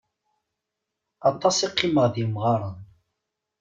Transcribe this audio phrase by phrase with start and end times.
[1.29, 2.77] Aṭas i qqimeɣ d yemɣaren.